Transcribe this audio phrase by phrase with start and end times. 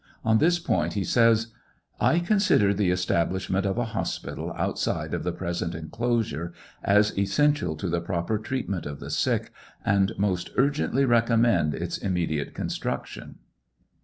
[0.25, 1.53] On this point he says:
[1.99, 7.87] I consider the establishment of a hospital outside of the present enclosure as essential to
[7.87, 9.53] the proper treatment of the sick,
[9.85, 13.35] and most urgently recommend its immediate construction.